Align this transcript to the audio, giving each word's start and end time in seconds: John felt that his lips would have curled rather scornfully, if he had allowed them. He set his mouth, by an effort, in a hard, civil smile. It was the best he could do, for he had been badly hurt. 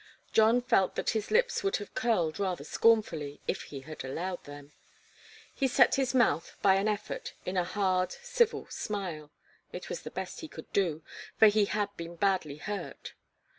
John 0.33 0.63
felt 0.63 0.95
that 0.95 1.11
his 1.11 1.29
lips 1.29 1.63
would 1.63 1.75
have 1.75 1.93
curled 1.93 2.39
rather 2.39 2.63
scornfully, 2.63 3.39
if 3.47 3.61
he 3.65 3.81
had 3.81 4.03
allowed 4.03 4.45
them. 4.45 4.71
He 5.53 5.67
set 5.67 5.93
his 5.93 6.15
mouth, 6.15 6.57
by 6.63 6.77
an 6.77 6.87
effort, 6.87 7.35
in 7.45 7.55
a 7.55 7.63
hard, 7.63 8.11
civil 8.11 8.65
smile. 8.65 9.29
It 9.71 9.89
was 9.89 10.01
the 10.01 10.09
best 10.09 10.39
he 10.41 10.47
could 10.47 10.73
do, 10.73 11.03
for 11.37 11.49
he 11.49 11.65
had 11.65 11.95
been 11.97 12.15
badly 12.15 12.57
hurt. 12.57 13.13